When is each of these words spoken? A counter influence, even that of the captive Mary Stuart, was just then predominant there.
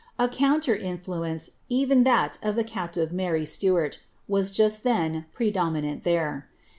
A 0.17 0.27
counter 0.27 0.75
influence, 0.75 1.51
even 1.69 2.05
that 2.05 2.39
of 2.41 2.55
the 2.55 2.63
captive 2.63 3.11
Mary 3.11 3.45
Stuart, 3.45 3.99
was 4.27 4.49
just 4.49 4.83
then 4.83 5.27
predominant 5.31 6.03
there. 6.05 6.47